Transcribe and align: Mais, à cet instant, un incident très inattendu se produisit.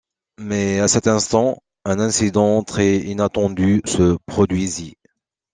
Mais, 0.39 0.79
à 0.79 0.87
cet 0.87 1.05
instant, 1.05 1.59
un 1.85 1.99
incident 1.99 2.63
très 2.63 2.97
inattendu 2.97 3.83
se 3.85 4.17
produisit. 4.25 4.97